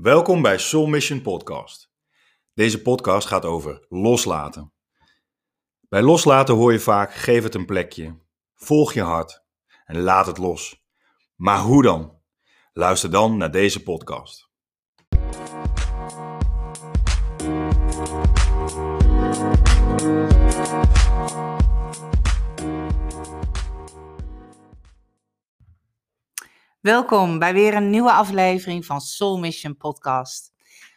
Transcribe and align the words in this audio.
Welkom 0.00 0.42
bij 0.42 0.58
Soul 0.58 0.86
Mission 0.86 1.22
Podcast. 1.22 1.90
Deze 2.54 2.82
podcast 2.82 3.26
gaat 3.26 3.44
over 3.44 3.86
loslaten. 3.88 4.72
Bij 5.88 6.02
loslaten 6.02 6.54
hoor 6.54 6.72
je 6.72 6.80
vaak: 6.80 7.14
geef 7.14 7.42
het 7.42 7.54
een 7.54 7.66
plekje, 7.66 8.18
volg 8.54 8.92
je 8.92 9.02
hart 9.02 9.44
en 9.84 10.00
laat 10.00 10.26
het 10.26 10.38
los. 10.38 10.84
Maar 11.34 11.58
hoe 11.58 11.82
dan? 11.82 12.20
Luister 12.72 13.10
dan 13.10 13.36
naar 13.36 13.50
deze 13.50 13.82
podcast. 13.82 14.47
Welkom 26.80 27.38
bij 27.38 27.52
weer 27.52 27.74
een 27.74 27.90
nieuwe 27.90 28.12
aflevering 28.12 28.86
van 28.86 29.00
Soul 29.00 29.38
Mission 29.38 29.76
Podcast. 29.76 30.52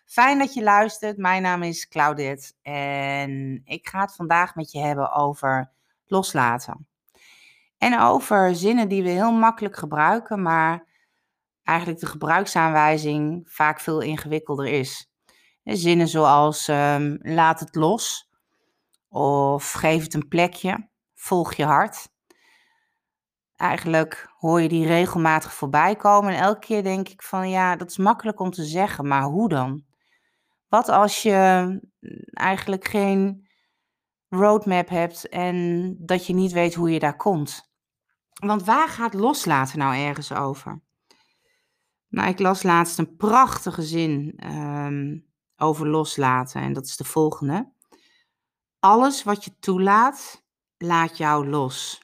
Fijn 0.05 0.37
dat 0.37 0.53
je 0.53 0.63
luistert. 0.63 1.17
Mijn 1.17 1.41
naam 1.41 1.63
is 1.63 1.87
Claudette 1.87 2.53
en 2.61 3.61
ik 3.65 3.87
ga 3.87 4.01
het 4.01 4.15
vandaag 4.15 4.55
met 4.55 4.71
je 4.71 4.79
hebben 4.79 5.13
over 5.13 5.71
loslaten. 6.05 6.87
En 7.77 7.99
over 7.99 8.55
zinnen 8.55 8.87
die 8.87 9.03
we 9.03 9.09
heel 9.09 9.31
makkelijk 9.31 9.77
gebruiken, 9.77 10.41
maar 10.41 10.87
eigenlijk 11.63 11.99
de 11.99 12.05
gebruiksaanwijzing 12.05 13.47
vaak 13.49 13.79
veel 13.79 14.01
ingewikkelder 14.01 14.67
is. 14.67 15.11
Zinnen 15.63 16.07
zoals 16.07 16.67
um, 16.67 17.17
laat 17.21 17.59
het 17.59 17.75
los 17.75 18.29
of 19.09 19.71
geef 19.71 20.03
het 20.03 20.13
een 20.13 20.27
plekje, 20.27 20.89
volg 21.13 21.53
je 21.53 21.65
hart 21.65 22.10
eigenlijk 23.61 24.29
hoor 24.37 24.61
je 24.61 24.69
die 24.69 24.85
regelmatig 24.85 25.53
voorbij 25.53 25.95
komen. 25.95 26.33
En 26.33 26.41
elke 26.41 26.59
keer 26.59 26.83
denk 26.83 27.09
ik 27.09 27.23
van 27.23 27.49
ja, 27.49 27.75
dat 27.75 27.89
is 27.89 27.97
makkelijk 27.97 28.39
om 28.39 28.51
te 28.51 28.63
zeggen, 28.63 29.07
maar 29.07 29.23
hoe 29.23 29.49
dan? 29.49 29.83
Wat 30.67 30.89
als 30.89 31.21
je 31.21 31.65
mm, 31.99 32.19
eigenlijk 32.33 32.87
geen 32.87 33.47
roadmap 34.29 34.89
hebt 34.89 35.29
en 35.29 35.95
dat 35.99 36.27
je 36.27 36.33
niet 36.33 36.51
weet 36.51 36.73
hoe 36.73 36.91
je 36.91 36.99
daar 36.99 37.15
komt? 37.15 37.69
Want 38.33 38.63
waar 38.63 38.87
gaat 38.87 39.13
loslaten 39.13 39.79
nou 39.79 39.95
ergens 39.95 40.33
over? 40.33 40.81
Nou, 42.07 42.29
ik 42.29 42.39
las 42.39 42.63
laatst 42.63 42.99
een 42.99 43.15
prachtige 43.15 43.81
zin 43.81 44.33
ehm, 44.35 45.19
over 45.55 45.87
loslaten 45.87 46.61
en 46.61 46.73
dat 46.73 46.85
is 46.85 46.97
de 46.97 47.03
volgende. 47.03 47.71
Alles 48.79 49.23
wat 49.23 49.43
je 49.43 49.59
toelaat, 49.59 50.43
laat 50.77 51.17
jou 51.17 51.49
los. 51.49 52.01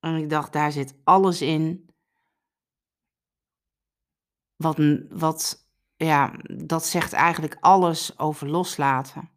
En 0.00 0.14
ik 0.14 0.30
dacht, 0.30 0.52
daar 0.52 0.72
zit 0.72 0.94
alles 1.04 1.42
in. 1.42 1.90
Wat, 4.56 4.76
wat, 5.08 5.68
ja, 5.96 6.34
dat 6.42 6.86
zegt 6.86 7.12
eigenlijk 7.12 7.56
alles 7.60 8.18
over 8.18 8.48
loslaten. 8.48 9.30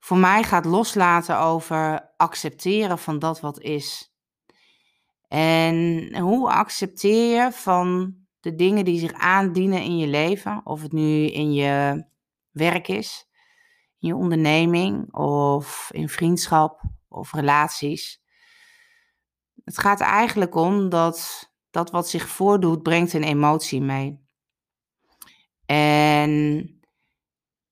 Voor 0.00 0.18
mij 0.18 0.42
gaat 0.42 0.64
loslaten 0.64 1.38
over 1.38 2.12
accepteren 2.16 2.98
van 2.98 3.18
dat 3.18 3.40
wat 3.40 3.60
is. 3.60 4.14
En 5.28 6.18
hoe 6.18 6.50
accepteer 6.50 7.44
je 7.44 7.52
van 7.52 8.14
de 8.40 8.54
dingen 8.54 8.84
die 8.84 8.98
zich 8.98 9.12
aandienen 9.12 9.82
in 9.82 9.98
je 9.98 10.06
leven, 10.06 10.60
of 10.64 10.82
het 10.82 10.92
nu 10.92 11.26
in 11.26 11.52
je 11.52 12.04
werk 12.50 12.88
is, 12.88 13.28
in 13.98 14.08
je 14.08 14.16
onderneming 14.16 15.14
of 15.14 15.88
in 15.92 16.08
vriendschap 16.08 16.82
of 17.08 17.32
relaties. 17.32 18.23
Het 19.64 19.78
gaat 19.78 20.00
eigenlijk 20.00 20.54
om 20.54 20.88
dat 20.88 21.50
dat 21.70 21.90
wat 21.90 22.08
zich 22.08 22.28
voordoet, 22.28 22.82
brengt 22.82 23.12
een 23.12 23.22
emotie 23.22 23.80
mee. 23.80 24.22
En 25.66 26.68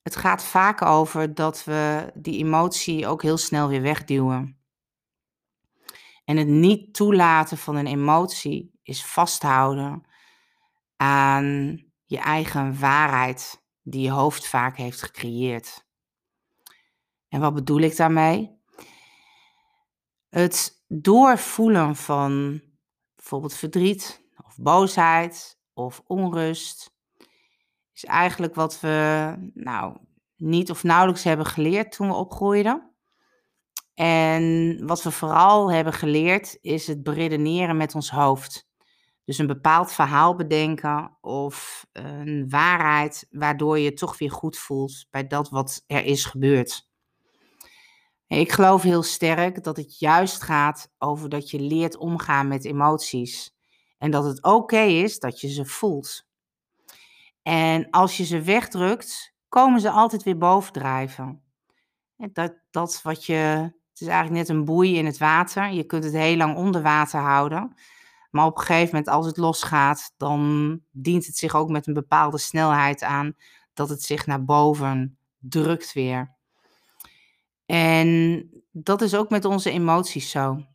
het 0.02 0.16
gaat 0.16 0.44
vaak 0.44 0.82
over 0.82 1.34
dat 1.34 1.64
we 1.64 2.12
die 2.14 2.38
emotie 2.44 3.06
ook 3.06 3.22
heel 3.22 3.36
snel 3.36 3.68
weer 3.68 3.82
wegduwen. 3.82 4.60
En 6.24 6.36
het 6.36 6.48
niet 6.48 6.94
toelaten 6.94 7.58
van 7.58 7.76
een 7.76 7.86
emotie 7.86 8.78
is 8.82 9.04
vasthouden 9.04 10.06
aan 10.96 11.78
je 12.04 12.18
eigen 12.18 12.78
waarheid 12.78 13.64
die 13.82 14.02
je 14.02 14.10
hoofd 14.10 14.46
vaak 14.46 14.76
heeft 14.76 15.02
gecreëerd. 15.02 15.86
En 17.28 17.40
wat 17.40 17.54
bedoel 17.54 17.80
ik 17.80 17.96
daarmee? 17.96 18.60
Het 20.28 20.81
doorvoelen 21.00 21.96
van 21.96 22.60
bijvoorbeeld 23.16 23.54
verdriet 23.54 24.24
of 24.44 24.56
boosheid 24.56 25.58
of 25.74 26.02
onrust 26.06 26.94
is 27.92 28.04
eigenlijk 28.04 28.54
wat 28.54 28.80
we 28.80 29.34
nou 29.54 29.96
niet 30.36 30.70
of 30.70 30.82
nauwelijks 30.82 31.22
hebben 31.24 31.46
geleerd 31.46 31.92
toen 31.92 32.08
we 32.08 32.14
opgroeiden. 32.14 32.90
En 33.94 34.76
wat 34.86 35.02
we 35.02 35.10
vooral 35.10 35.72
hebben 35.72 35.92
geleerd 35.92 36.58
is 36.60 36.86
het 36.86 37.02
beredeneren 37.02 37.76
met 37.76 37.94
ons 37.94 38.10
hoofd. 38.10 38.70
Dus 39.24 39.38
een 39.38 39.46
bepaald 39.46 39.92
verhaal 39.92 40.34
bedenken 40.34 41.18
of 41.20 41.86
een 41.92 42.48
waarheid 42.48 43.26
waardoor 43.30 43.78
je 43.78 43.92
toch 43.92 44.18
weer 44.18 44.30
goed 44.30 44.58
voelt 44.58 45.06
bij 45.10 45.26
dat 45.26 45.48
wat 45.48 45.84
er 45.86 46.04
is 46.04 46.24
gebeurd. 46.24 46.90
Ik 48.32 48.52
geloof 48.52 48.82
heel 48.82 49.02
sterk 49.02 49.64
dat 49.64 49.76
het 49.76 49.98
juist 49.98 50.42
gaat 50.42 50.90
over 50.98 51.28
dat 51.28 51.50
je 51.50 51.60
leert 51.60 51.96
omgaan 51.96 52.48
met 52.48 52.64
emoties. 52.64 53.54
En 53.98 54.10
dat 54.10 54.24
het 54.24 54.42
oké 54.42 54.80
is 54.80 55.18
dat 55.18 55.40
je 55.40 55.48
ze 55.48 55.64
voelt. 55.64 56.26
En 57.42 57.90
als 57.90 58.16
je 58.16 58.24
ze 58.24 58.42
wegdrukt, 58.42 59.34
komen 59.48 59.80
ze 59.80 59.90
altijd 59.90 60.22
weer 60.22 60.38
bovendrijven. 60.38 61.42
Dat, 62.16 62.54
dat 62.70 63.02
wat 63.02 63.24
je, 63.24 63.34
het 63.92 64.00
is 64.00 64.06
eigenlijk 64.06 64.48
net 64.48 64.56
een 64.56 64.64
boei 64.64 64.96
in 64.96 65.06
het 65.06 65.18
water. 65.18 65.72
Je 65.72 65.84
kunt 65.84 66.04
het 66.04 66.12
heel 66.12 66.36
lang 66.36 66.56
onder 66.56 66.82
water 66.82 67.20
houden. 67.20 67.74
Maar 68.30 68.46
op 68.46 68.58
een 68.58 68.64
gegeven 68.64 68.88
moment, 68.94 69.08
als 69.08 69.26
het 69.26 69.36
losgaat, 69.36 70.12
dan 70.16 70.80
dient 70.90 71.26
het 71.26 71.36
zich 71.36 71.54
ook 71.54 71.68
met 71.68 71.86
een 71.86 71.94
bepaalde 71.94 72.38
snelheid 72.38 73.02
aan 73.02 73.36
dat 73.72 73.88
het 73.88 74.02
zich 74.02 74.26
naar 74.26 74.44
boven 74.44 75.18
drukt 75.38 75.92
weer. 75.92 76.40
En 77.66 78.48
dat 78.70 79.02
is 79.02 79.14
ook 79.14 79.30
met 79.30 79.44
onze 79.44 79.70
emoties 79.70 80.30
zo. 80.30 80.66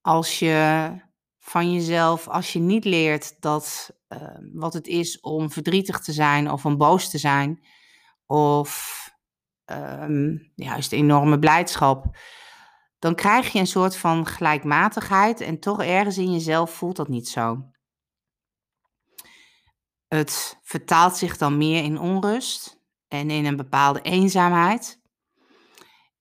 Als 0.00 0.38
je 0.38 0.90
van 1.38 1.72
jezelf, 1.72 2.28
als 2.28 2.52
je 2.52 2.58
niet 2.58 2.84
leert 2.84 3.40
dat 3.40 3.90
uh, 4.08 4.20
wat 4.52 4.72
het 4.72 4.86
is 4.86 5.20
om 5.20 5.50
verdrietig 5.50 6.00
te 6.00 6.12
zijn 6.12 6.50
of 6.50 6.64
om 6.64 6.76
boos 6.76 7.10
te 7.10 7.18
zijn, 7.18 7.64
of 8.26 8.96
um, 9.66 10.52
juist 10.54 10.92
enorme 10.92 11.38
blijdschap, 11.38 12.16
dan 12.98 13.14
krijg 13.14 13.52
je 13.52 13.58
een 13.58 13.66
soort 13.66 13.96
van 13.96 14.26
gelijkmatigheid 14.26 15.40
en 15.40 15.60
toch 15.60 15.82
ergens 15.82 16.18
in 16.18 16.32
jezelf 16.32 16.70
voelt 16.70 16.96
dat 16.96 17.08
niet 17.08 17.28
zo. 17.28 17.64
Het 20.08 20.58
vertaalt 20.62 21.16
zich 21.16 21.36
dan 21.36 21.56
meer 21.56 21.84
in 21.84 21.98
onrust 21.98 22.80
en 23.08 23.30
in 23.30 23.44
een 23.44 23.56
bepaalde 23.56 24.00
eenzaamheid. 24.00 24.97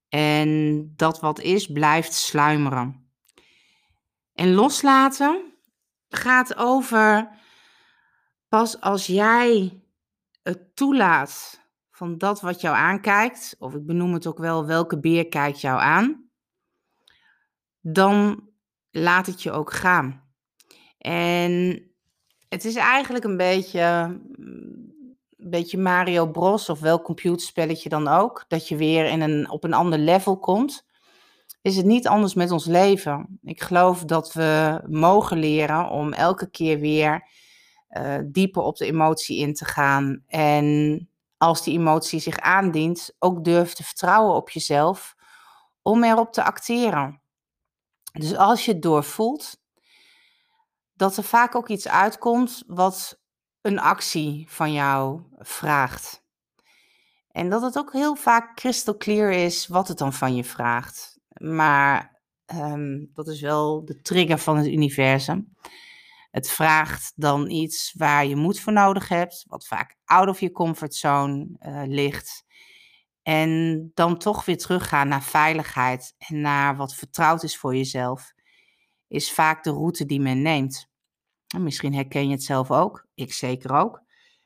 En 0.10 0.94
dat 0.96 1.20
wat 1.20 1.40
is, 1.40 1.68
blijft 1.68 2.14
sluimeren. 2.14 3.12
En 4.34 4.54
loslaten 4.54 5.54
gaat 6.10 6.58
over 6.58 7.30
pas 8.48 8.82
als 8.82 9.06
jij 9.06 9.82
het 10.44 10.76
toelaat 10.76 11.66
van 11.92 12.18
dat 12.18 12.42
wat 12.42 12.62
jou 12.62 12.76
aankijkt, 12.76 13.56
of 13.60 13.74
ik 13.74 13.86
benoem 13.86 14.14
het 14.14 14.28
ook 14.28 14.38
wel 14.38 14.66
welke 14.66 15.00
beer 15.00 15.28
kijkt 15.28 15.62
jou 15.62 15.80
aan, 15.80 16.30
dan 17.82 18.50
laat 18.92 19.26
het 19.26 19.44
je 19.44 19.52
ook 19.52 19.74
gaan. 19.74 20.26
En 20.98 21.82
het 22.50 22.66
is 22.66 22.76
eigenlijk 22.76 23.24
een 23.24 23.38
beetje 23.38 24.18
beetje 25.38 25.78
Mario 25.78 26.28
Bros 26.28 26.70
of 26.70 26.80
welk 26.80 27.04
computerspelletje 27.04 27.90
dan 27.90 28.08
ook, 28.08 28.46
dat 28.48 28.68
je 28.68 28.76
weer 28.76 29.06
in 29.06 29.22
een, 29.22 29.50
op 29.50 29.64
een 29.64 29.74
ander 29.74 30.00
level 30.00 30.40
komt, 30.40 30.86
is 31.62 31.78
het 31.78 31.86
niet 31.86 32.08
anders 32.08 32.34
met 32.34 32.52
ons 32.52 32.66
leven. 32.66 33.40
Ik 33.44 33.62
geloof 33.62 34.06
dat 34.06 34.34
we 34.34 34.82
mogen 34.88 35.38
leren 35.38 35.90
om 35.90 36.14
elke 36.14 36.50
keer 36.50 36.80
weer 36.80 37.28
uh, 37.90 38.18
dieper 38.26 38.62
op 38.62 38.78
de 38.78 38.86
emotie 38.86 39.38
in 39.38 39.54
te 39.54 39.66
gaan. 39.66 40.24
En 40.28 41.10
als 41.38 41.64
die 41.64 41.78
emotie 41.78 42.20
zich 42.20 42.40
aandient, 42.40 43.16
ook 43.20 43.44
durf 43.44 43.74
te 43.74 43.84
vertrouwen 43.84 44.36
op 44.36 44.50
jezelf 44.50 45.16
om 45.82 46.04
erop 46.04 46.34
te 46.34 46.44
acteren. 46.44 47.22
Dus 48.12 48.36
als 48.36 48.66
je 48.66 48.72
het 48.72 48.82
doorvoelt, 48.82 49.60
dat 50.94 51.18
er 51.18 51.24
vaak 51.24 51.56
ook 51.56 51.70
iets 51.70 51.88
uitkomt 51.88 52.64
wat 52.68 53.17
een 53.68 53.80
actie 53.80 54.46
van 54.50 54.74
jou 54.74 55.22
vraagt. 55.38 56.26
En 57.32 57.50
dat 57.50 57.62
het 57.62 57.78
ook 57.78 57.94
heel 57.94 58.16
vaak 58.16 58.56
crystal 58.56 58.98
clear 58.98 59.32
is 59.32 59.68
wat 59.68 59.88
het 59.88 59.98
dan 59.98 60.14
van 60.14 60.36
je 60.36 60.44
vraagt. 60.44 61.20
Maar 61.40 62.22
um, 62.56 63.10
dat 63.14 63.28
is 63.28 63.42
wel 63.42 63.86
de 63.86 64.02
trigger 64.02 64.38
van 64.38 64.58
het 64.58 64.68
universum. 64.68 65.56
Het 66.32 66.50
vraagt 66.50 67.14
dan 67.16 67.50
iets 67.50 67.94
waar 67.98 68.26
je 68.26 68.36
moed 68.36 68.60
voor 68.60 68.74
nodig 68.74 69.08
hebt, 69.08 69.46
wat 69.48 69.68
vaak 69.68 69.96
out 70.06 70.28
of 70.28 70.40
je 70.40 70.52
comfortzone 70.52 71.48
uh, 71.60 71.82
ligt. 71.86 72.46
En 73.24 73.92
dan 73.94 74.18
toch 74.18 74.46
weer 74.46 74.58
teruggaan 74.58 75.08
naar 75.08 75.24
veiligheid 75.24 76.14
en 76.18 76.42
naar 76.42 76.76
wat 76.76 76.96
vertrouwd 76.96 77.44
is 77.44 77.58
voor 77.58 77.76
jezelf, 77.76 78.34
is 79.08 79.32
vaak 79.32 79.64
de 79.64 79.72
route 79.72 80.06
die 80.06 80.20
men 80.20 80.42
neemt. 80.42 80.90
En 81.48 81.64
misschien 81.64 81.94
herken 81.94 82.26
je 82.26 82.32
het 82.32 82.44
zelf 82.44 82.72
ook, 82.72 83.08
ik 83.14 83.34
zeker 83.34 83.72
ook, 83.72 84.02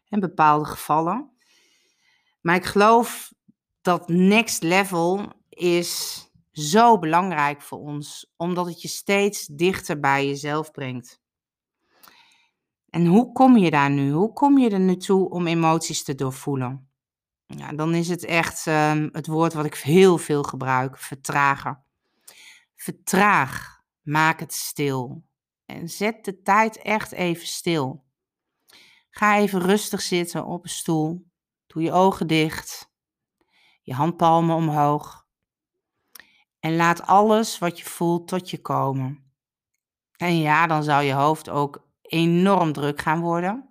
in 0.07 0.19
bepaalde 0.19 0.65
gevallen. 0.65 1.31
Maar 2.42 2.56
ik 2.56 2.65
geloof 2.65 3.33
dat 3.81 4.07
next 4.09 4.63
level 4.63 5.33
is 5.50 6.21
zo 6.51 7.00
belangrijk 7.00 7.62
voor 7.62 7.80
ons, 7.80 8.33
omdat 8.38 8.65
het 8.65 8.81
je 8.81 8.88
steeds 8.88 9.45
dichter 9.45 10.00
bij 10.00 10.27
jezelf 10.27 10.71
brengt. 10.71 11.21
En 12.89 13.06
hoe 13.06 13.31
kom 13.31 13.57
je 13.57 13.71
daar 13.71 13.89
nu? 13.89 14.12
Hoe 14.12 14.33
kom 14.33 14.57
je 14.57 14.69
er 14.69 14.80
nu 14.80 14.98
toe 14.98 15.30
om 15.30 15.48
emoties 15.48 16.03
te 16.03 16.15
doorvoelen? 16.15 16.89
Ja, 17.45 17.74
dan 17.74 17.94
is 17.94 18.07
het 18.09 18.25
echt 18.25 18.65
um, 18.65 19.09
het 19.12 19.27
woord 19.27 19.53
wat 19.53 19.65
ik 19.65 19.75
heel 19.75 20.18
veel 20.18 20.44
gebruik: 20.44 20.98
vertragen. 20.98 21.83
Vertraag. 22.75 23.80
Maak 24.01 24.39
het 24.39 24.53
stil. 24.53 25.24
En 25.72 25.90
zet 25.90 26.26
de 26.26 26.42
tijd 26.42 26.78
echt 26.78 27.12
even 27.12 27.48
stil. 27.48 28.06
Ga 29.10 29.38
even 29.38 29.62
rustig 29.62 30.02
zitten 30.02 30.46
op 30.46 30.64
een 30.64 30.70
stoel. 30.70 31.26
Doe 31.68 31.82
je 31.82 31.92
ogen 31.92 32.28
dicht. 32.28 32.94
Je 33.82 33.94
handpalmen 33.94 34.56
omhoog. 34.56 35.26
En 36.60 36.76
laat 36.76 37.02
alles 37.02 37.58
wat 37.58 37.80
je 37.80 37.86
voelt 37.86 38.28
tot 38.28 38.50
je 38.50 38.62
komen. 38.62 39.34
En 40.18 40.38
ja, 40.38 40.68
dan 40.68 40.84
zou 40.84 41.04
je 41.04 41.14
hoofd 41.14 41.50
ook 41.50 41.90
enorm 42.02 42.74
druk 42.74 43.02
gaan 43.02 43.20
worden. 43.20 43.70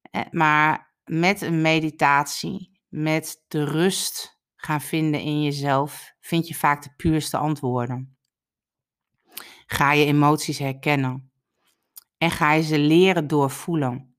Eh, 0.00 0.22
maar 0.30 0.94
met 1.04 1.40
een 1.40 1.60
meditatie, 1.60 2.80
met 2.88 3.44
de 3.48 3.64
rust 3.64 4.40
gaan 4.56 4.80
vinden 4.80 5.20
in 5.20 5.42
jezelf, 5.42 6.14
vind 6.20 6.48
je 6.48 6.54
vaak 6.54 6.82
de 6.82 6.94
puurste 6.96 7.36
antwoorden. 7.36 8.13
Ga 9.66 9.92
je 9.92 10.04
emoties 10.04 10.58
herkennen 10.58 11.32
en 12.18 12.30
ga 12.30 12.52
je 12.52 12.62
ze 12.62 12.78
leren 12.78 13.26
doorvoelen. 13.26 14.16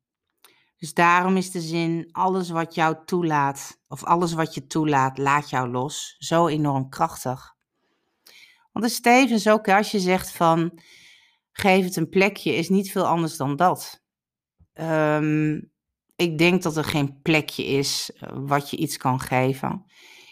Dus 0.77 0.93
daarom 0.93 1.37
is 1.37 1.51
de 1.51 1.61
zin: 1.61 2.09
alles 2.11 2.49
wat 2.49 2.75
jou 2.75 2.95
toelaat, 3.05 3.81
of 3.87 4.03
alles 4.03 4.33
wat 4.33 4.53
je 4.53 4.67
toelaat, 4.67 5.17
laat 5.17 5.49
jou 5.49 5.69
los, 5.69 6.15
zo 6.17 6.47
enorm 6.47 6.89
krachtig. 6.89 7.55
Want 8.71 8.85
is 8.85 9.01
tevens 9.01 9.47
ook 9.47 9.69
als 9.69 9.91
je 9.91 9.99
zegt 9.99 10.31
van 10.31 10.79
geef 11.51 11.85
het 11.85 11.95
een 11.95 12.09
plekje, 12.09 12.55
is 12.55 12.69
niet 12.69 12.91
veel 12.91 13.05
anders 13.07 13.37
dan 13.37 13.55
dat. 13.55 14.03
Ehm, 14.73 15.61
ik 16.15 16.37
denk 16.37 16.61
dat 16.61 16.77
er 16.77 16.83
geen 16.83 17.21
plekje 17.21 17.65
is 17.65 18.11
eh, 18.13 18.29
wat 18.33 18.69
je 18.69 18.77
iets 18.77 18.97
kan 18.97 19.19
geven. 19.19 19.85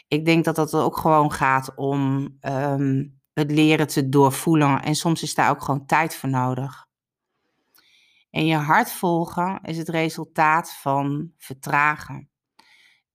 Ik 0.08 0.26
denk 0.26 0.46
dat 0.46 0.58
het 0.58 0.74
ook 0.74 0.98
gewoon 0.98 1.32
gaat 1.32 1.76
om 1.76 2.30
ehm, 2.40 3.04
het 3.34 3.52
leren 3.52 3.88
te 3.88 4.10
doorvoelen. 4.10 4.82
En 4.82 4.96
soms 4.96 5.24
is 5.24 5.36
daar 5.36 5.50
ook 5.50 5.64
gewoon 5.64 5.86
tijd 5.86 6.16
voor 6.16 6.30
nodig. 6.30 6.86
En 8.30 8.46
je 8.46 8.56
hart 8.56 8.92
volgen 8.92 9.60
is 9.62 9.78
het 9.78 9.90
resultaat 9.90 10.74
van 10.74 11.32
vertragen. 11.38 12.30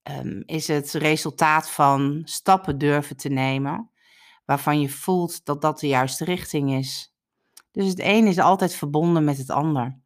Um, 0.02 0.42
is 0.46 0.68
het 0.68 0.92
resultaat 0.92 1.70
van 1.70 2.20
stappen 2.24 2.78
durven 2.78 3.16
te 3.16 3.28
nemen 3.28 3.90
waarvan 4.44 4.80
je 4.80 4.88
voelt 4.88 5.44
dat 5.44 5.60
dat 5.60 5.80
de 5.80 5.86
juiste 5.86 6.24
richting 6.24 6.72
is. 6.72 7.14
Dus 7.70 7.88
het 7.88 7.98
een 7.98 8.26
is 8.26 8.38
altijd 8.38 8.74
verbonden 8.74 9.24
met 9.24 9.38
het 9.38 9.50
ander. 9.50 9.98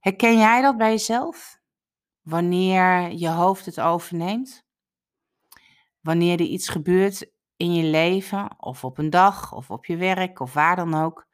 Herken 0.00 0.38
jij 0.38 0.62
dat 0.62 0.76
bij 0.76 0.90
jezelf? 0.90 1.60
Wanneer 2.20 3.12
je 3.12 3.28
hoofd 3.28 3.66
het 3.66 3.80
overneemt? 3.80 4.64
Wanneer 6.00 6.40
er 6.40 6.46
iets 6.46 6.68
gebeurt 6.68 7.31
in 7.62 7.74
je 7.74 7.84
leven, 7.84 8.60
of 8.60 8.84
op 8.84 8.98
een 8.98 9.10
dag, 9.10 9.52
of 9.52 9.70
op 9.70 9.84
je 9.84 9.96
werk, 9.96 10.40
of 10.40 10.52
waar 10.52 10.76
dan 10.76 10.94
ook, 10.94 11.26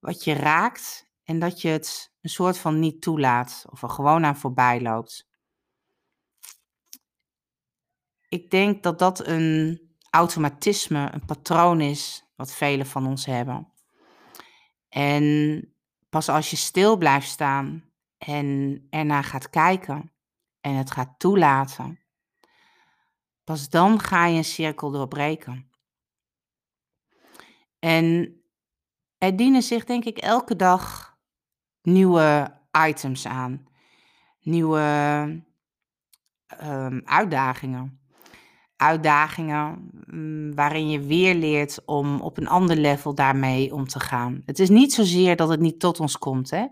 wat 0.00 0.24
je 0.24 0.32
raakt 0.32 1.10
en 1.24 1.38
dat 1.38 1.60
je 1.60 1.68
het 1.68 2.14
een 2.20 2.30
soort 2.30 2.58
van 2.58 2.78
niet 2.78 3.02
toelaat 3.02 3.64
of 3.70 3.82
er 3.82 3.88
gewoon 3.88 4.24
aan 4.24 4.36
voorbij 4.36 4.80
loopt. 4.80 5.28
Ik 8.28 8.50
denk 8.50 8.82
dat 8.82 8.98
dat 8.98 9.26
een 9.26 9.80
automatisme, 10.10 11.08
een 11.12 11.24
patroon 11.24 11.80
is 11.80 12.30
wat 12.36 12.52
velen 12.52 12.86
van 12.86 13.06
ons 13.06 13.26
hebben. 13.26 13.72
En 14.88 15.64
pas 16.08 16.28
als 16.28 16.50
je 16.50 16.56
stil 16.56 16.96
blijft 16.96 17.28
staan 17.28 17.84
en 18.18 18.86
ernaar 18.90 19.24
gaat 19.24 19.50
kijken 19.50 20.12
en 20.60 20.74
het 20.74 20.90
gaat 20.90 21.18
toelaten, 21.18 21.99
pas 23.50 23.68
dan 23.68 24.00
ga 24.00 24.26
je 24.26 24.36
een 24.36 24.44
cirkel 24.44 24.90
doorbreken. 24.90 25.70
En 27.78 28.36
er 29.18 29.36
dienen 29.36 29.62
zich 29.62 29.84
denk 29.84 30.04
ik 30.04 30.18
elke 30.18 30.56
dag 30.56 31.16
nieuwe 31.82 32.58
items 32.88 33.26
aan, 33.26 33.66
nieuwe 34.40 34.80
um, 36.62 37.02
uitdagingen 37.04 38.00
uitdagingen 38.76 39.90
mm, 40.06 40.54
waarin 40.54 40.90
je 40.90 41.00
weer 41.00 41.34
leert 41.34 41.84
om 41.84 42.20
op 42.20 42.38
een 42.38 42.48
ander 42.48 42.76
level 42.76 43.14
daarmee 43.14 43.74
om 43.74 43.86
te 43.88 44.00
gaan. 44.00 44.42
Het 44.44 44.58
is 44.58 44.68
niet 44.68 44.92
zozeer 44.92 45.36
dat 45.36 45.48
het 45.48 45.60
niet 45.60 45.80
tot 45.80 46.00
ons 46.00 46.18
komt, 46.18 46.50
hè. 46.50 46.66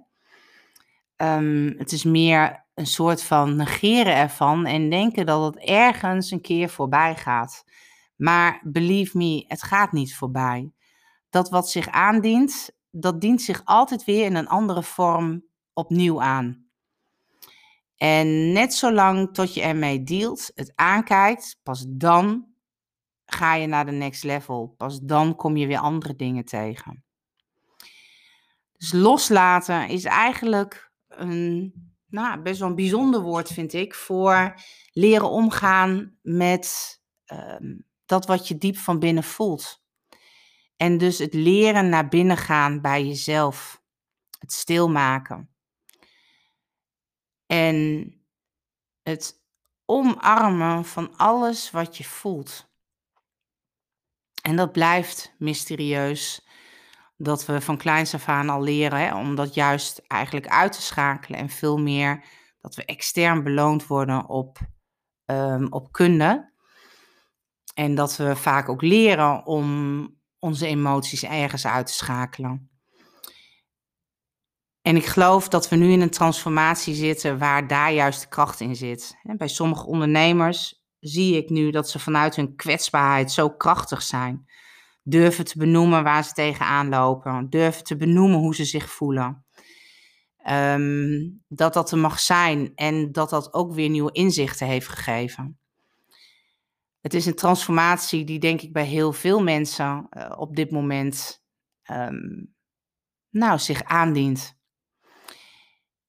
Ehm, 1.19 1.73
het 1.77 1.93
is 1.93 2.05
meer 2.05 2.67
een 2.75 2.87
soort 2.87 3.23
van 3.23 3.57
negeren 3.57 4.15
ervan 4.15 4.67
en 4.67 4.91
denken 4.91 5.27
dat 5.27 5.55
het 5.55 5.65
ergens 5.65 6.31
een 6.31 6.41
keer 6.41 6.69
voorbij 6.69 7.17
gaat. 7.17 7.65
Maar 8.17 8.61
believe 8.65 9.17
me, 9.17 9.45
het 9.49 9.63
gaat 9.63 9.93
niet 9.93 10.17
voorbij. 10.17 10.73
Dat 11.31 11.51
wat 11.51 11.71
zich 11.71 11.89
aandient, 11.89 12.71
dat 12.91 13.21
dient 13.21 13.43
zich 13.43 13.61
altijd 13.65 14.05
weer 14.05 14.25
in 14.25 14.35
een 14.35 14.49
andere 14.49 14.83
vorm 14.83 15.45
opnieuw 15.73 16.23
aan. 16.23 16.67
En 17.97 18.53
net 18.53 18.75
zolang 18.75 19.35
tot 19.35 19.55
je 19.55 19.63
ermee 19.63 20.03
dealt, 20.03 20.51
het 20.55 20.73
aankijkt, 20.75 21.59
pas 21.63 21.85
dan 21.89 22.47
ga 23.27 23.55
je 23.55 23.67
naar 23.67 23.87
de 23.87 23.93
next 23.93 24.25
level. 24.25 24.75
Pas 24.77 25.01
dan 25.01 25.37
kom 25.37 25.57
je 25.57 25.67
weer 25.67 25.79
andere 25.79 26.17
dingen 26.17 26.45
tegen. 26.45 27.05
Dus 28.73 28.93
loslaten 28.93 29.89
is 29.89 30.05
eigenlijk 30.05 30.88
een 31.09 31.73
nou, 32.09 32.43
best 32.43 32.59
wel 32.59 32.69
een 32.69 32.75
bijzonder 32.75 33.21
woord, 33.21 33.49
vind 33.49 33.73
ik, 33.73 33.95
voor 33.95 34.55
leren 34.93 35.31
omgaan 35.31 36.19
met 36.23 36.99
ehm, 37.25 37.77
dat 38.07 38.27
wat 38.27 38.49
je 38.49 38.59
diep 38.59 38.77
van 38.77 38.99
binnen 38.99 39.25
voelt. 39.25 39.83
En 40.77 40.99
dus 40.99 41.19
het 41.19 41.35
leren 41.35 41.89
naar 41.89 42.09
binnen 42.09 42.37
gaan 42.37 42.81
bij 42.81 43.07
jezelf. 43.07 43.83
Het 44.39 44.53
stilmaken. 44.53 45.51
En 47.47 48.13
het 49.03 49.43
omarmen 49.85 50.85
van 50.85 51.17
alles 51.17 51.71
wat 51.71 51.97
je 51.97 52.05
voelt. 52.05 52.71
En 54.43 54.57
dat 54.57 54.73
blijft 54.73 55.35
mysterieus. 55.39 56.48
Dat 57.21 57.47
we 57.47 57.61
van 57.61 57.77
kleins 57.77 58.15
af 58.15 58.29
aan 58.29 58.49
al 58.49 58.63
leren 58.63 58.99
hè, 58.99 59.17
om 59.17 59.35
dat 59.35 59.55
juist 59.55 60.03
eigenlijk 60.07 60.49
uit 60.49 60.73
te 60.73 60.83
schakelen. 60.83 61.39
En 61.39 61.49
veel 61.49 61.79
meer 61.79 62.25
dat 62.61 62.75
we 62.75 62.85
extern 62.85 63.43
beloond 63.43 63.87
worden 63.87 64.29
op, 64.29 64.59
um, 65.27 65.73
op 65.73 65.93
kunde. 65.93 66.53
En 67.75 67.95
dat 67.95 68.17
we 68.17 68.37
vaak 68.37 68.69
ook 68.69 68.83
leren 68.83 69.47
om 69.47 70.09
onze 70.39 70.67
emoties 70.67 71.23
ergens 71.23 71.67
uit 71.67 71.87
te 71.87 71.93
schakelen. 71.93 72.71
En 74.83 74.97
ik 74.97 75.07
geloof 75.07 75.49
dat 75.49 75.69
we 75.69 75.77
nu 75.77 75.93
in 75.93 76.01
een 76.01 76.11
transformatie 76.11 76.95
zitten 76.95 77.39
waar 77.39 77.67
daar 77.67 77.93
juist 77.93 78.21
de 78.21 78.29
kracht 78.29 78.61
in 78.61 78.77
zit. 78.77 79.17
Bij 79.23 79.49
sommige 79.49 79.87
ondernemers 79.87 80.83
zie 80.99 81.37
ik 81.37 81.51
nu 81.51 81.71
dat 81.71 81.91
ze 81.91 81.99
vanuit 81.99 82.37
hun 82.37 82.57
kwetsbaarheid 82.57 83.33
zo 83.33 83.51
krachtig 83.51 84.03
zijn. 84.03 84.47
Durven 85.09 85.45
te 85.45 85.59
benoemen 85.59 86.05
waar 86.05 86.25
ze 86.25 86.33
tegenaan 86.33 86.89
lopen. 86.89 87.51
Durven 87.51 87.85
te 87.85 87.97
benoemen 87.97 88.39
hoe 88.39 88.55
ze 88.55 88.65
zich 88.65 88.91
voelen. 88.91 89.47
Ehm, 90.37 91.31
dat 91.49 91.75
dat 91.75 91.91
er 91.91 91.99
mag 91.99 92.21
zijn 92.21 92.73
en 92.75 93.13
dat 93.13 93.31
dat 93.31 93.55
ook 93.55 93.73
weer 93.75 93.89
nieuwe 93.89 94.13
inzichten 94.13 94.67
heeft 94.67 94.89
gegeven. 94.89 95.59
Het 97.01 97.15
is 97.15 97.27
een 97.27 97.35
transformatie 97.35 98.25
die 98.25 98.39
denk 98.39 98.61
ik 98.61 98.73
bij 98.73 98.85
heel 98.85 99.13
veel 99.13 99.43
mensen 99.43 100.07
uh, 100.11 100.33
op 100.37 100.57
dit 100.57 100.71
moment 100.71 101.45
um, 101.91 102.55
nou, 103.31 103.59
zich 103.59 103.83
aandient. 103.83 104.59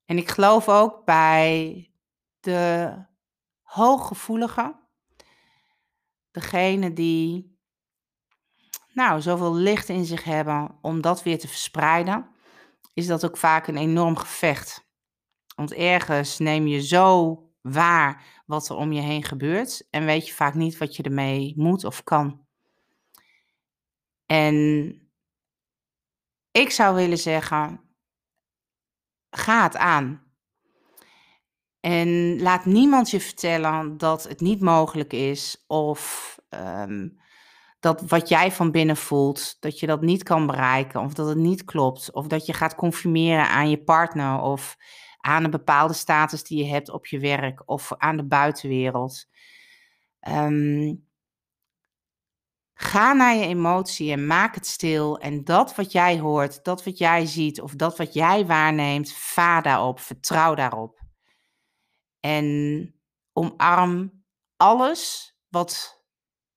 En 0.06 0.18
ik 0.18 0.30
geloof 0.30 0.70
ook 0.70 1.06
bij 1.06 1.92
de 2.40 2.94
hooggevoeligen, 3.62 4.80
degene 6.32 6.94
die 6.94 7.59
nou, 9.00 9.22
zoveel 9.22 9.56
licht 9.56 9.90
in 9.90 10.06
zich 10.06 10.24
hebben 10.24 10.78
om 10.82 11.02
dat 11.02 11.24
weer 11.24 11.40
te 11.40 11.48
verspreiden, 11.48 12.30
is 12.94 13.08
dat 13.08 13.26
ook 13.26 13.38
vaak 13.38 13.68
een 13.68 13.78
enorm 13.78 14.16
gevecht. 14.16 14.88
Want 15.56 15.74
ergens 15.74 16.38
neem 16.38 16.68
je 16.68 16.82
zo 16.82 17.38
waar 17.62 18.24
wat 18.46 18.70
er 18.70 18.76
om 18.76 18.92
je 18.92 19.02
heen 19.02 19.24
gebeurt 19.24 19.88
en 19.90 20.06
weet 20.06 20.28
je 20.28 20.34
vaak 20.34 20.54
niet 20.54 20.78
wat 20.78 20.96
je 20.96 21.04
ermee 21.04 21.54
moet 21.58 21.84
of 21.84 22.04
kan. 22.04 22.46
En 24.26 24.56
ik 26.52 26.70
zou 26.70 26.96
willen 26.96 27.18
zeggen, 27.18 27.82
ga 29.30 29.64
het 29.64 29.78
aan. 29.78 30.24
En 31.80 32.42
laat 32.42 32.66
niemand 32.66 33.10
je 33.10 33.20
vertellen 33.20 33.98
dat 33.98 34.24
het 34.24 34.40
niet 34.40 34.62
mogelijk 34.62 35.14
is 35.14 35.64
of 35.68 36.36
ehm, 36.50 37.08
dat 37.80 38.02
wat 38.02 38.30
jij 38.30 38.52
van 38.52 38.72
binnen 38.72 38.98
voelt, 38.98 39.58
dat 39.60 39.80
je 39.80 39.88
dat 39.88 40.02
niet 40.02 40.24
kan 40.24 40.46
bereiken 40.46 41.02
of 41.02 41.14
dat 41.14 41.28
het 41.28 41.38
niet 41.38 41.66
klopt 41.66 42.12
of 42.12 42.28
dat 42.28 42.46
je 42.46 42.54
gaat 42.54 42.76
conformeren 42.76 43.50
aan 43.50 43.70
je 43.70 43.84
partner 43.84 44.42
of 44.42 44.78
aan 45.20 45.44
een 45.44 45.52
bepaalde 45.52 45.94
status 45.94 46.44
die 46.44 46.64
je 46.64 46.72
hebt 46.72 46.90
op 46.90 47.06
je 47.06 47.20
werk 47.20 47.62
of 47.66 47.94
aan 47.98 48.18
de 48.18 48.26
buitenwereld. 48.26 49.28
Ehm, 50.20 50.94
ga 52.74 53.14
naar 53.14 53.36
je 53.36 53.46
emotie 53.46 54.12
en 54.12 54.28
maak 54.28 54.56
het 54.56 54.68
stil. 54.68 55.20
En 55.20 55.44
dat 55.44 55.76
wat 55.76 55.92
jij 55.92 56.20
hoort, 56.20 56.64
dat 56.64 56.84
wat 56.84 56.98
jij 56.98 57.26
ziet 57.26 57.62
of 57.62 57.76
dat 57.76 57.98
wat 57.98 58.14
jij 58.14 58.46
waarneemt, 58.46 59.14
vaar 59.14 59.64
daarop, 59.64 60.00
vertrouw 60.00 60.56
daarop. 60.56 61.02
En 62.20 62.94
omarm 63.34 64.24
alles 64.58 65.36
wat 65.48 65.99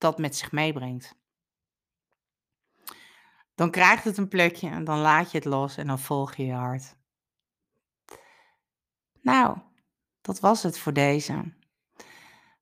dat 0.03 0.19
met 0.19 0.37
zich 0.37 0.53
meebrengt. 0.53 1.21
Dan 3.55 3.71
krijgt 3.71 4.05
het 4.05 4.19
een 4.19 4.29
plekje 4.29 4.69
en 4.69 4.85
dan 4.85 4.99
laat 4.99 5.31
je 5.31 5.39
het 5.39 5.47
los 5.47 5.77
en 5.77 5.87
dan 5.87 5.99
volg 5.99 6.35
je 6.35 6.45
je 6.45 6.53
hart. 6.53 6.97
Nou, 9.21 9.59
dat 10.21 10.41
was 10.41 10.63
het 10.63 10.79
voor 10.79 10.93
deze. 10.93 11.55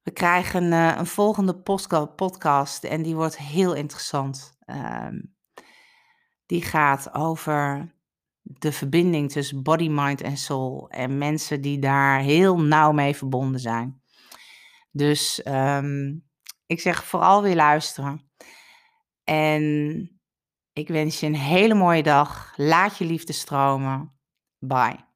We 0.03 0.11
krijgen 0.11 0.65
uh, 0.65 0.95
een 0.97 1.07
volgende 1.07 1.57
podcast 2.17 2.85
en 2.85 3.03
die 3.03 3.15
wordt 3.15 3.39
heel 3.39 3.75
interessant. 3.75 4.57
Ehm, 4.65 5.21
die 6.47 6.63
gaat 6.63 7.15
over 7.15 7.95
de 8.43 8.73
verbinding 8.73 9.31
tussen 9.31 9.63
body, 9.63 9.89
mind 9.89 10.21
en 10.21 10.37
soul 10.37 10.89
en 10.89 11.19
mensen 11.19 11.61
die 11.61 11.79
daar 11.79 12.21
heel 12.21 12.61
nauw 12.61 12.93
mee 12.93 13.17
verbonden 13.17 13.61
zijn. 13.61 14.03
Dus 14.91 15.47
um, 15.47 16.30
ik 16.71 16.81
zeg 16.81 17.05
vooral 17.05 17.43
weer 17.43 17.55
luisteren. 17.55 18.31
En 19.25 19.65
ik 20.73 20.89
wens 20.89 21.21
je 21.21 21.27
een 21.27 21.35
hele 21.35 21.75
mooie 21.75 22.03
dag. 22.03 22.53
Laat 22.57 22.99
je 22.99 23.05
liefde 23.05 23.33
stromen. 23.33 24.19
Bye. 24.59 25.10